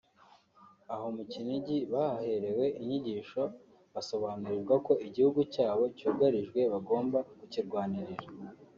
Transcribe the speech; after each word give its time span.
Aho 0.93 1.07
mu 1.15 1.23
Kinigi 1.31 1.77
bahaherewe 1.93 2.65
inyigisho 2.79 3.41
basobanurirwa 3.93 4.75
ko 4.85 4.93
igihugu 5.07 5.39
cyabo 5.53 5.83
cyugarijwe 5.97 6.59
bagomba 6.73 7.17
kukirwanirira 7.39 8.27